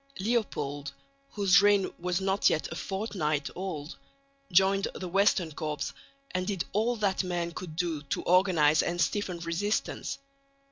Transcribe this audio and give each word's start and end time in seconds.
Leopold, 0.19 0.93
whose 1.29 1.61
reign 1.61 1.93
was 1.99 2.19
not 2.19 2.49
yet 2.49 2.67
a 2.71 2.75
fortnight 2.75 3.51
old, 3.53 3.95
joined 4.51 4.87
the 4.95 5.07
western 5.07 5.51
corps 5.51 5.93
and 6.31 6.47
did 6.47 6.65
all 6.73 6.95
that 6.95 7.23
man 7.23 7.51
could 7.51 7.75
do 7.75 8.01
to 8.01 8.23
organise 8.23 8.81
and 8.81 8.99
stiffen 8.99 9.37
resistance. 9.41 10.17